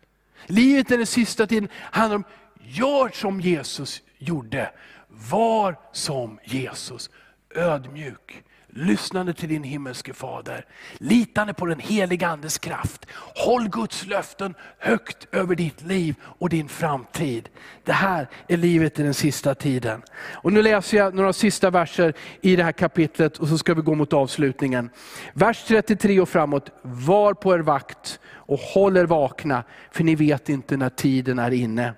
[0.46, 2.24] Livet i den sista tiden handlar om,
[2.60, 4.70] gör som Jesus gjorde.
[5.08, 7.10] Var som Jesus,
[7.54, 10.64] ödmjuk, lyssnande till din himmelske fader,
[10.98, 13.06] litande på den heliga Andes kraft.
[13.35, 17.48] Håll Guds löften högt över ditt liv och din framtid.
[17.85, 20.02] Det här är livet i den sista tiden.
[20.32, 23.82] Och Nu läser jag några sista verser i det här kapitlet och så ska vi
[23.82, 24.90] gå mot avslutningen.
[25.35, 26.70] Vers 33 och framåt.
[26.82, 31.50] Var på er vakt och håll er vakna, för ni vet inte när tiden är
[31.50, 31.94] inne.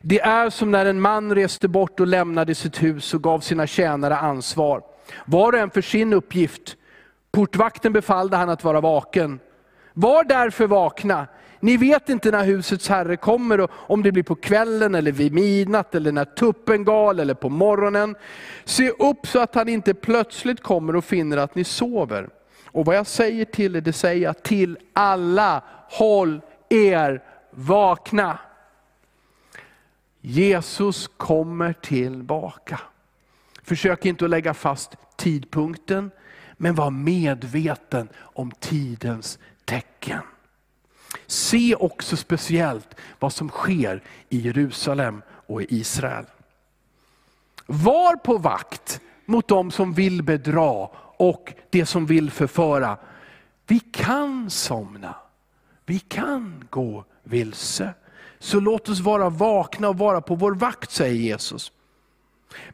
[0.00, 3.66] Det är som när en man reste bort och lämnade sitt hus och gav sina
[3.66, 4.82] tjänare ansvar
[5.24, 6.76] var och en för sin uppgift.
[7.32, 9.40] Portvakten befallde han att vara vaken.
[9.92, 11.26] Var därför vakna.
[11.60, 15.32] Ni vet inte när husets herre kommer, och om det blir på kvällen, eller vid
[15.32, 18.16] midnatt, eller när tuppen gal, eller på morgonen.
[18.64, 22.28] Se upp så att han inte plötsligt kommer och finner att ni sover.
[22.66, 28.38] Och vad jag säger till er, det säger jag till alla, håll er vakna.
[30.20, 32.80] Jesus kommer tillbaka.
[33.64, 36.10] Försök inte att lägga fast tidpunkten,
[36.56, 40.20] Men var medveten om tidens tecken.
[41.26, 46.24] Se också speciellt vad som sker i Jerusalem och i Israel.
[47.66, 52.98] Var på vakt mot de som vill bedra och det som vill förföra.
[53.66, 55.14] Vi kan somna,
[55.86, 57.94] vi kan gå vilse.
[58.38, 61.72] Så låt oss vara vakna och vara på vår vakt, säger Jesus.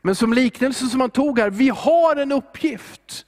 [0.02, 3.26] Men som liknelse som han tog här, vi har en uppgift.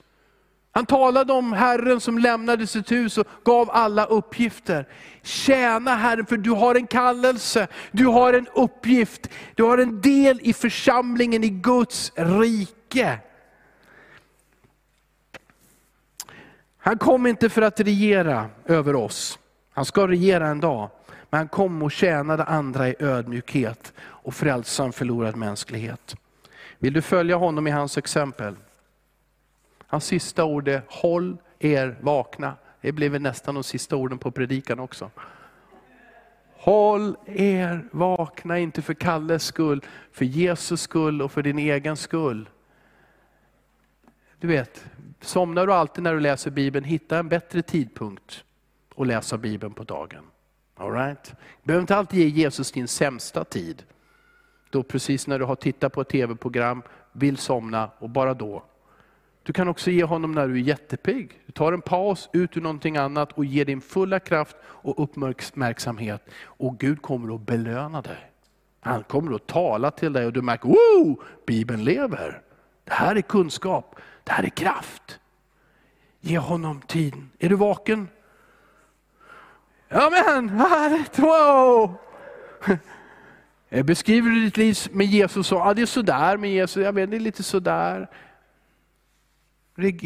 [0.74, 4.88] Han talade om Herren som lämnade sitt hus och gav alla uppgifter.
[5.22, 10.40] Tjäna Herren för du har en kallelse, du har en uppgift, du har en del
[10.42, 13.18] i församlingen i Guds rike.
[16.78, 19.38] Han kom inte för att regera över oss,
[19.72, 20.90] han ska regera en dag.
[21.30, 26.16] Men han kom och tjänade andra i ödmjukhet och frälsa en förlorad mänsklighet.
[26.83, 28.57] Vill du följa honom i hans exempel?
[29.87, 32.57] Hans sista ord är, håll er vakna.
[32.80, 35.11] Det blev nästan de sista orden på predikan också.
[36.53, 42.49] Håll er vakna, inte för Kalles skull, för Jesus skull och för din egen skull.
[44.41, 44.85] Du vet,
[45.20, 48.45] somnar du alltid när du läser Bibeln, hitta en bättre tidpunkt
[48.97, 50.24] att läsa Bibeln på dagen.
[50.76, 51.24] All right?
[51.62, 53.85] Du behöver inte alltid ge Jesus din sämsta tid.
[54.73, 58.62] Då precis när du har tittat på ett tv-program, vill somna och bara då.
[59.43, 61.41] Du kan också ge honom när du är jättepigg.
[61.47, 66.29] Du tar en paus ut ur någonting annat och ger din fulla kraft och uppmärksamhet.
[66.45, 68.31] Och Gud kommer att belöna dig.
[68.81, 72.43] Han kommer att tala till dig och du märker, wow, Bibeln lever.
[72.85, 75.18] Det här är kunskap, det här är kraft.
[76.20, 77.31] Ge honom tiden.
[77.39, 78.09] Är du vaken?
[79.91, 81.99] Amen, härligt, wow!
[83.75, 86.93] Eh, beskriver du ditt liv med Jesus så, ja det är sådär med Jesus, jag
[86.93, 88.09] vet det är lite sådär.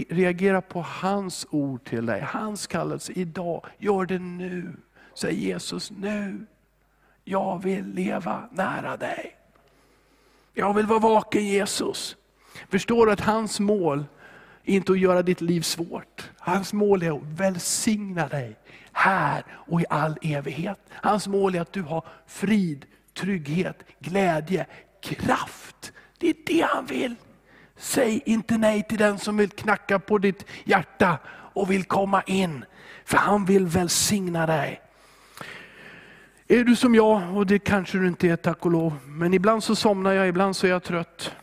[0.08, 3.66] Reagera på hans ord till dig, hans kallelse idag.
[3.78, 4.76] Gör det nu.
[5.14, 6.46] Säg Jesus nu.
[7.24, 9.36] Jag vill leva nära dig.
[10.54, 12.16] Jag vill vara vaken Jesus.
[12.68, 14.04] Förstår du att hans mål
[14.64, 16.30] är inte att göra ditt liv svårt.
[16.38, 18.56] Hans mål är att välsigna dig
[18.92, 20.78] här och i all evighet.
[20.90, 22.86] Hans mål är att du har frid,
[23.16, 24.66] trygghet, glädje,
[25.00, 25.92] kraft.
[26.18, 27.14] Det är det han vill.
[27.76, 32.64] Säg inte nej till den som vill knacka på ditt hjärta och vill komma in.
[33.04, 34.80] För han vill välsigna dig.
[36.48, 39.64] Är du som jag, och det kanske du inte är tack och lov, men ibland
[39.64, 41.34] så somnar jag, ibland så är jag trött.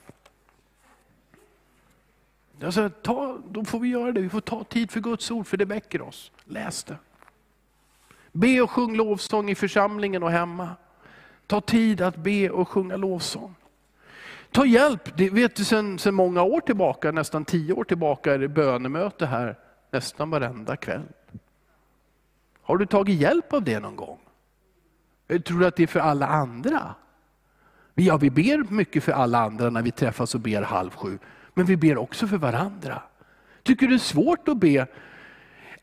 [2.60, 5.48] Jag säger, ta, då får vi göra det, vi får ta tid för Guds ord,
[5.48, 6.32] för det väcker oss.
[6.46, 6.98] Läs det.
[8.32, 10.70] Be och sjung lovsång i församlingen och hemma.
[11.54, 13.56] Ta tid att be och sjunga lovsång.
[14.52, 18.40] Ta hjälp, det vet du sedan, sen många år tillbaka, nästan tio år tillbaka är
[18.40, 19.56] det bönemöte här
[19.92, 21.02] nästan varenda kväll.
[22.62, 24.20] Har du tagit hjälp av det någon gång?
[25.28, 26.96] Jag tror du att det är för alla andra?
[27.96, 31.20] Ja, vi ber mycket för alla andra när vi träffas och ber halv sju,
[31.54, 33.02] men vi ber också för varandra.
[33.64, 34.88] Tycker du det är svårt att be?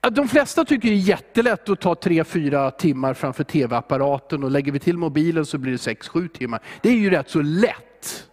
[0.09, 4.73] De flesta tycker det är jättelätt att ta tre, fyra timmar framför tv-apparaten och lägger
[4.73, 6.61] vi till mobilen så blir det sex, sju timmar.
[6.83, 8.27] Det är ju rätt så lätt.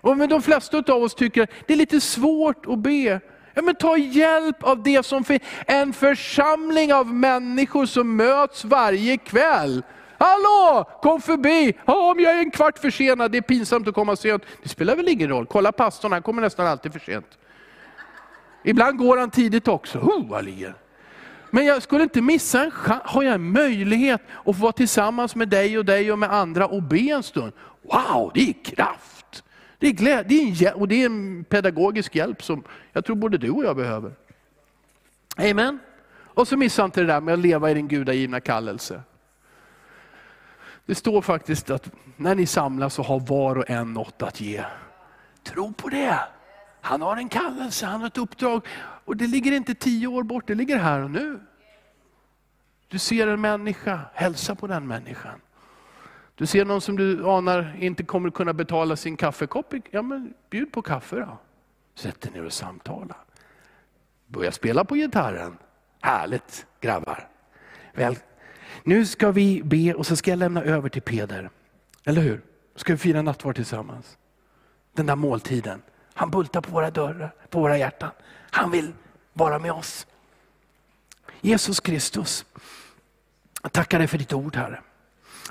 [0.00, 3.20] Och men de flesta av oss tycker att det är lite svårt att be.
[3.54, 5.42] Ja, men ta hjälp av det som finns.
[5.66, 9.82] En församling av människor som möts varje kväll.
[10.18, 11.74] Hallå, kom förbi!
[11.84, 14.42] Ja, om jag är en kvart försenad, det är pinsamt att komma sent.
[14.62, 17.38] Det spelar väl ingen roll, kolla pastorn, han kommer nästan alltid för sent.
[18.64, 19.98] Ibland går han tidigt också.
[19.98, 20.42] Oh,
[21.50, 25.34] men jag skulle inte missa en chans, har jag en möjlighet att få vara tillsammans
[25.34, 27.52] med dig och dig och med andra och be en stund.
[27.82, 29.44] Wow, det är kraft!
[29.78, 33.38] Det är, glädje, det är och det är en pedagogisk hjälp som jag tror både
[33.38, 34.12] du och jag behöver.
[35.36, 35.78] Amen.
[36.34, 39.02] Och så missa inte det där med att leva i din gudagivna kallelse.
[40.86, 44.64] Det står faktiskt att när ni samlas så har var och en något att ge.
[45.42, 46.18] Tro på det.
[46.80, 48.66] Han har en kallelse, han har ett uppdrag.
[49.04, 51.40] Och det ligger inte tio år bort, det ligger här och nu.
[52.88, 55.40] Du ser en människa, hälsa på den människan.
[56.34, 59.74] Du ser någon som du anar inte kommer kunna betala sin kaffekopp.
[59.90, 61.38] Ja, men bjud på kaffe då.
[61.94, 63.16] Sätt dig ner och samtala.
[64.26, 65.56] Börja spela på gitarren.
[66.00, 67.28] Härligt grabbar.
[67.94, 68.16] Väl,
[68.82, 71.50] nu ska vi be och så ska jag lämna över till Peder.
[72.04, 72.40] Eller hur?
[72.76, 74.18] Ska vi fira nattvard tillsammans.
[74.92, 75.82] Den där måltiden.
[76.20, 78.10] Han bultar på våra dörrar, på våra hjärtan.
[78.50, 78.92] Han vill
[79.32, 80.06] vara med oss.
[81.40, 82.44] Jesus Kristus,
[83.62, 84.80] jag tackar dig för ditt ord Herre.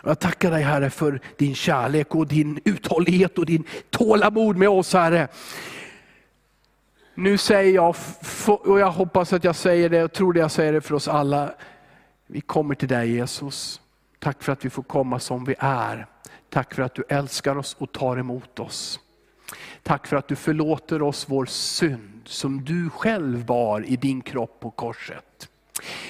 [0.04, 4.94] Jag tackar dig Herre för din kärlek och din uthållighet och din tålamod med oss
[4.94, 5.28] Herre.
[7.16, 7.96] Nu säger jag
[8.46, 11.08] och jag hoppas att jag säger det, och tror det jag säger det för oss
[11.08, 11.54] alla.
[12.28, 13.82] Vi kommer till dig Jesus.
[14.20, 16.08] Tack för att vi får komma som vi är.
[16.50, 19.00] Tack för att du älskar oss och tar emot oss.
[19.84, 24.60] Tack för att du förlåter oss vår synd som du själv bar i din kropp
[24.60, 25.50] på korset.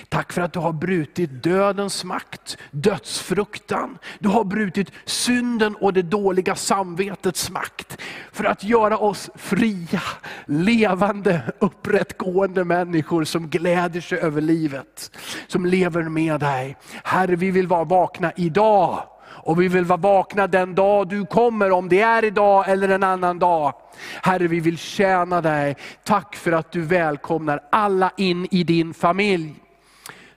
[0.10, 3.98] Tack för att du har brutit dödens makt, dödsfruktan.
[4.20, 7.98] Du har brutit synden och det dåliga samvetets makt.
[8.32, 10.02] För att göra oss fria,
[10.46, 15.12] levande, upprättgående människor som gläder sig över livet.
[15.48, 16.78] Som lever med dig.
[17.04, 19.04] Herre, vi vill vara vakna idag.
[19.50, 23.04] Och vi vill vara vakna den dag du kommer, om det är idag eller en
[23.04, 23.74] annan dag.
[24.24, 25.76] Herre, vi vill tjäna dig.
[26.04, 29.56] Tack för att du välkomnar alla in i din familj.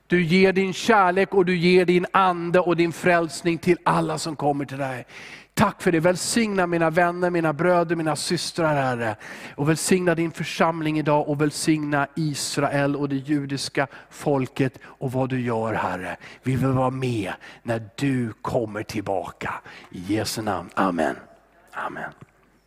[0.06, 4.36] Du ger din kärlek och du ger din ande och din frälsning till alla som
[4.36, 5.06] kommer till dig.
[5.54, 6.00] Tack för det.
[6.00, 9.16] Välsigna mina vänner, mina bröder, mina systrar Herre.
[9.56, 15.40] Och välsigna din församling idag och välsigna Israel och det judiska folket och vad du
[15.40, 16.16] gör Herre.
[16.42, 17.32] Vi vill vara med
[17.62, 19.54] när du kommer tillbaka.
[19.90, 20.70] I Jesu namn.
[20.74, 21.16] Amen.
[21.72, 22.12] Amen.